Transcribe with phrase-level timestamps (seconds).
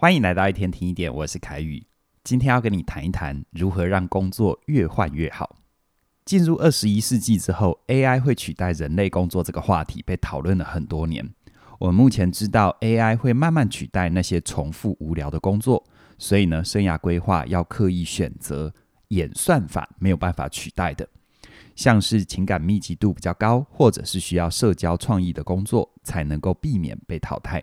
[0.00, 1.86] 欢迎来到一天听一点，我是凯宇。
[2.24, 5.56] 今天要跟你谈一谈如何让工作越换越好。
[6.24, 11.30] 进入二十一世纪之后，AI 会取代人类工作这个话题被讨论了很多年。
[11.78, 15.84] 我们目前知道 AI 会慢慢取代那些重复无聊的工作，
[16.16, 18.72] 所以呢，生涯规划要刻意选择
[19.08, 21.06] 演算法没有办法取代的，
[21.76, 27.62] 像是情感密集度比较高，或者是需要社交创意的工作，才能够避免被淘汰。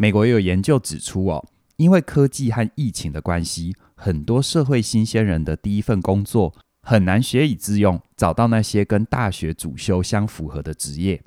[0.00, 1.46] 美国也有研究指出哦，
[1.76, 11.22] 因为科技和疫情的关系，很多社会新鲜人的第一份工作很难学以致用，找到那些跟大学主修相符合的职业。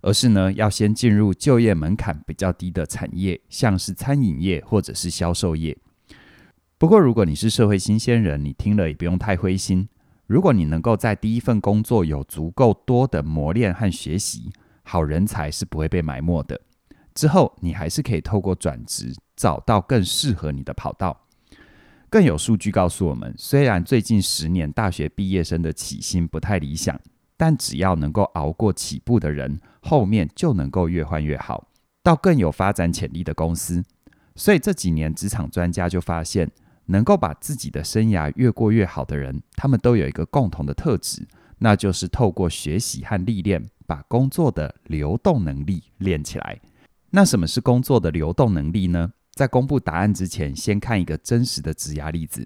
[0.00, 5.76] 而是呢，要先进入就业门槛比较低的产业，像是餐饮业或者是销售业。
[6.78, 9.88] 不过，如果你是社会新鲜人，你听了也不用太灰心。
[10.28, 14.52] 如果你能够在第一份工作有足够多的磨练和学习，
[14.84, 16.60] 好人才是不会被埋没的。
[17.14, 21.26] 之后，你还是可以透过转职找到更适合你的跑道。
[22.10, 27.00] 更有数据告诉我们，虽然最近十年大学毕业生的起薪不太理想。
[27.36, 31.66] 但只要能够熬过起步的人，后面就能够越换越好，
[32.00, 33.82] 到更有发展潜力的公司。
[34.36, 36.48] 所以这几年职场专家就发现，
[36.86, 41.26] 能够把自己的生涯越过越好的人，他们都有一个共同的特质，
[41.58, 46.60] 那就是透过学习和历练，把工作的流动能力练起来。
[47.16, 49.12] 那什么是工作的流动能力呢？
[49.30, 52.44] 在公布答案之前，先看一个真实的职涯例子，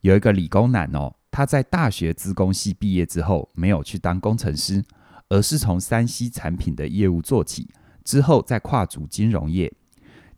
[0.00, 1.14] 有一个理工男哦。
[1.30, 4.82] 他在大学资工系毕业之后，没有去当工程师，
[5.28, 7.68] 而是从三 C 产品的业务做起，
[8.02, 9.70] 之后再跨足金融业，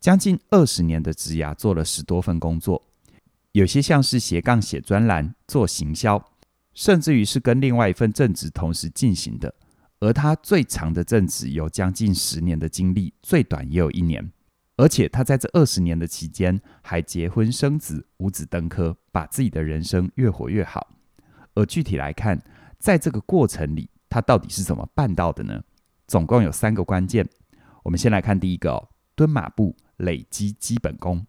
[0.00, 2.82] 将近二十年的职涯做了十多份工作，
[3.52, 6.20] 有些像是斜杠写专栏、做行销，
[6.74, 9.54] 甚至于是跟另外一份正职同时进行的。
[10.00, 14.32] 而他最长的正职有将近十年的经历，最短也有一年。
[14.76, 20.97] 而且他在这二十年的期间，还结婚生子，五子登科，把自己的人生越活越好。
[21.54, 22.42] 而具体来看，
[22.78, 25.62] 在这个过程里，他到底是怎么办到的呢？
[26.06, 27.28] 总共有三个关键。
[27.82, 31.26] 我们先来看第一个，蹲马步，累积基本功。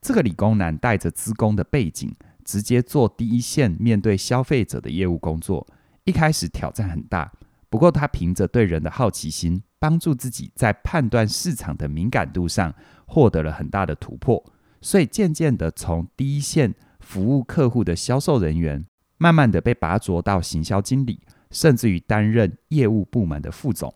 [0.00, 2.14] 这个理工男带着资工的背景，
[2.44, 5.66] 直接做第一线面对消费者的业务工作。
[6.04, 7.32] 一开始挑战很大，
[7.68, 9.62] 不过他凭着对人的好奇心。
[9.78, 12.74] 帮助自己在判断市场的敏感度上
[13.06, 14.42] 获得了很大的突破，
[14.80, 18.84] 所以渐渐的从第一线服务客户的销售人员，
[19.18, 23.94] 慢慢的被拔擢到行销经理，甚至于担任业务部门的副总。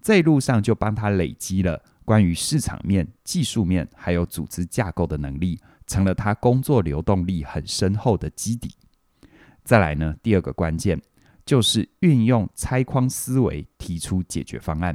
[0.00, 8.74] 这一路上就帮他累积了关于市场面、技术面还有组织架构的能力，成了他工作流动力很深厚的基底。
[9.62, 11.00] 再来呢，第二个关键
[11.48, 14.94] 就是运用拆框思维，提出解决方案。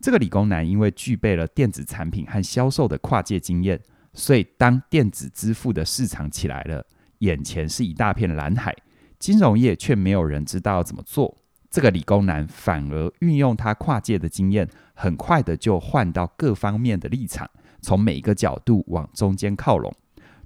[0.00, 3.80] 这个理工男因为具备了电子产品和销售的跨界经验，
[4.12, 6.86] 所以当电子支付的市场起来了，
[7.18, 8.72] 眼前是一大片蓝海，
[9.18, 11.36] 金融业却没有人知道怎么做。
[11.68, 19.92] 这个理工男反而运用他跨界的经验，很快的就换到各方面的立场，从每一个角度往中间靠拢，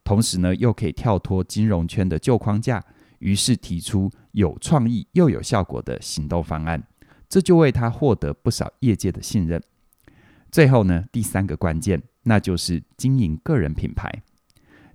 [0.03, 2.83] 同时呢，又可以跳脱金融圈的旧框架，
[3.19, 6.83] 于是提出有创意又有效果的行动方案。
[7.29, 9.63] 这就为他获得不少业界的信任。
[10.51, 14.23] 最后呢，第三个关键，那就是经营个人品牌。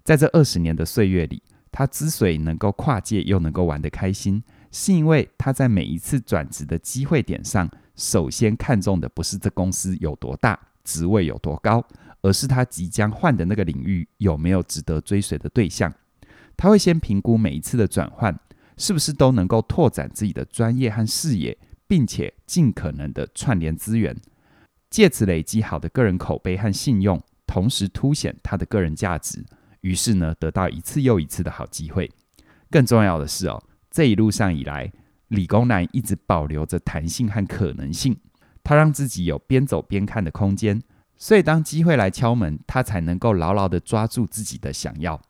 [0.04, 11.84] 在这二十年的岁月里，他之所以能够跨界又能够玩得开心，是因为他在每一次转职的机会点上，首先看重的不是这公司有多大、职位有多高，
[12.22, 15.92] 而是他即将换的那个领域有没有值得追随的对象。
[16.56, 18.40] 他会先评估每一次的转换，
[18.78, 21.58] 是不是都能够拓展自己的专业和视野。
[21.90, 24.14] 并且尽可能的串联资源，
[24.90, 29.42] 借此累积好的个人口碑和信用，同时凸显他的个人价值。
[29.80, 32.12] 于是呢，得到一次又一次的好机会。
[32.70, 34.92] 更重要的是哦，这一路上以来，
[35.30, 38.20] 理工男一直保留着弹性和可能性，
[38.66, 40.82] 他让自己有边走边看的空间。
[41.18, 45.22] 所以当机会来敲门，他才能够牢牢的抓住自己的想要。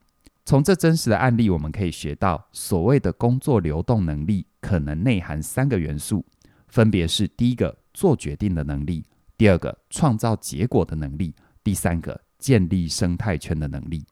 [0.47, 6.25] 从这真实的案例，我们可以学到，所谓的工作流动能力，可能内含三个元素。
[6.69, 9.03] 分别是第一个做决定的能力，
[9.37, 11.35] 第二个创造结果的能力，
[11.65, 14.05] 第三个建立生态圈的能力。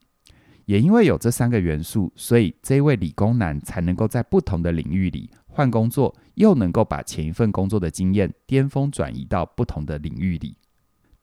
[0.65, 10.57] 也因为有这三个元素，所以这位理工男才能够在不同的领域里换工作，又能够把前一份工作的经验巅峰转移到不同的领域里。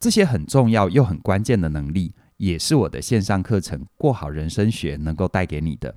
[0.00, 5.96] 这些很重要又很关键的能力，也是我的线上课程《过好人生学》能够带给你的。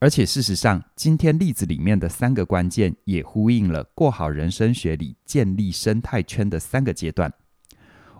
[0.00, 7.32] 而且事实上，今天例子里面的三个关键也呼应了过好人生学里建立生态圈的三个阶段。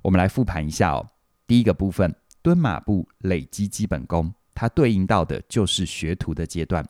[0.02, 1.04] 我们来复盘一下哦。
[1.48, 6.88] 第一个部分，蹲马步、累积基本功，它对应到的就是学徒的阶段。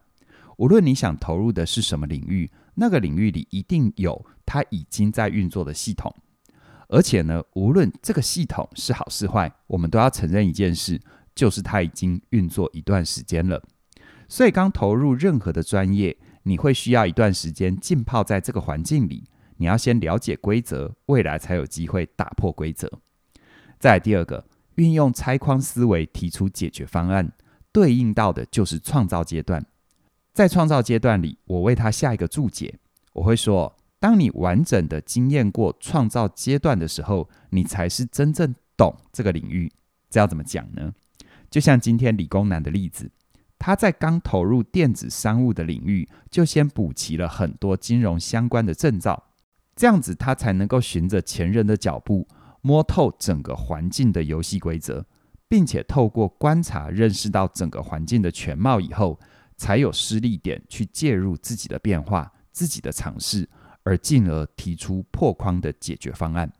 [0.58, 6.14] 无论你想投入的是什么领域，那个领域里一定有它已经在运作的系统。
[6.88, 11.00] 而且呢，无论这个系统是好是坏，我们都要承认一件事，
[11.34, 13.62] 就是它已经运作一段时间了。
[14.28, 19.24] 所以，刚投入任何的专业，你会需要一段时间浸泡在这个环境里。
[19.56, 22.90] 你要先了解规则，未来才有机会打破规则。
[23.78, 24.44] 再第二个，
[24.74, 27.30] 运用拆框思维提出解决方案，
[27.70, 29.64] 对应到的就是创造阶段。
[30.32, 32.78] 在创造阶段里，我为它下一个注解，
[33.12, 39.72] 我会说：当你完整的经验过创造阶段的时候，你才是真正懂这个领域。
[40.10, 40.92] 这要怎么讲呢？
[41.48, 43.10] 就像今天理工男的例子。
[43.58, 49.24] 他在刚投入电子商务的领域，就先补齐了很多金融相关的证照，
[49.74, 52.28] 这样子他才能够循着前人的脚步，
[52.60, 55.06] 摸透整个环境的游戏规则，
[55.48, 59.18] 并且透过观察认识到整个环境的全貌以后，
[59.56, 63.48] 才有施力点去介入自己的变化、自己的尝试，
[63.84, 66.52] 而进而提出破框的解决方案。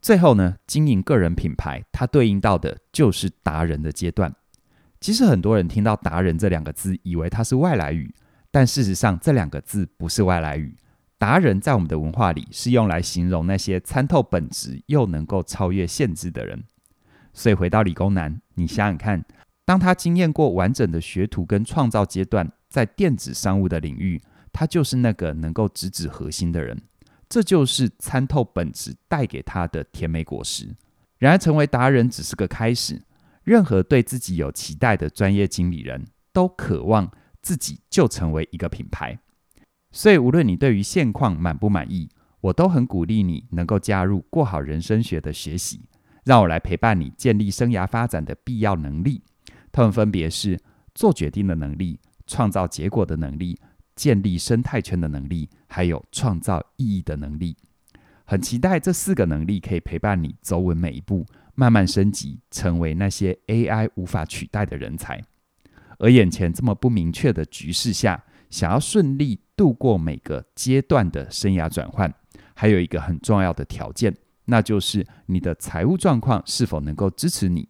[0.00, 4.34] 最后呢，经营个人品牌，它对应到的就是达人的阶段。
[5.00, 8.14] 其实很多人听到“达人”这两个字，以为它是外来语，
[8.50, 10.76] 但事实上这两个字不是外来语。
[11.18, 16.64] 达人在我们的文化里是用来形容那些参透本质又能够超越限制的人。
[17.34, 19.22] 所以回到理工男，你想想看，
[19.66, 24.20] 当他经验过完整的学徒跟创造阶段，在电子商务的领域，
[24.52, 26.80] 他就是那个能够直指核心的人。
[27.28, 30.74] 这就是参透本质带给他的甜美果实。
[31.18, 33.02] 然而，成为达人只是个开始。
[33.42, 37.10] 任何对自己有期待的专业经理人都渴望
[37.40, 39.18] 自己就成为一个品牌，
[39.90, 42.10] 所以无论你对于现况满不满意，
[42.42, 45.88] 我都很鼓励你能够加入过好人生学的学习，
[46.24, 49.22] 让我来陪伴你建立生涯发展的必要能力。
[49.72, 50.60] 他们分别是
[50.94, 53.58] 做决定的能力、创造结果的能力、
[54.00, 57.54] 建立生态圈的能力，还有创造意义的能力。
[58.24, 61.26] 很期待这四个能力可以陪伴你走稳每一步。
[61.54, 65.22] 慢慢升级，成为那些 AI 无法取代的人才。
[65.98, 72.10] 而眼前这么不明确的局势下，想要顺利度过每个阶段的生涯转换，
[72.54, 74.16] 还有一个很重要的条件，
[74.46, 77.68] 那就是你的财务状况是否能够支持你。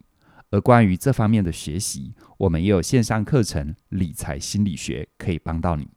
[0.51, 5.89] 而关于这方面的学习，我们也有线上课程《理财心理学》可以帮到你。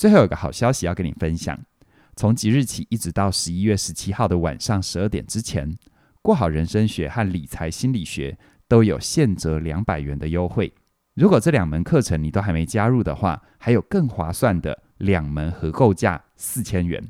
[0.00, 1.60] 最后有个好消息要跟你分享，
[2.16, 5.76] 从即日起一直到十一月十七号的晚上十二点之前。
[6.22, 10.72] 过好人生学和理财心理学都有现折两百元的优惠。
[11.12, 17.06] 如果这两门课程你都还没加入的话，还有更划算的两门合购价四千元。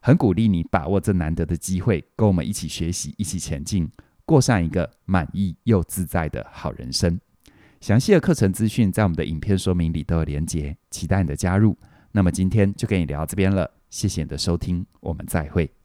[0.00, 3.86] 很鼓励你把握这难得的机会，跟我们一起学习，一起前进，
[4.24, 7.20] 过上一个满意又自在的好人生。
[7.82, 11.76] 详细的课程资讯在我们的影片说明里都有连结，期待你的加入。
[12.16, 15.75] 那么今天就跟你聊到这边了，谢谢你的收听，我们再会。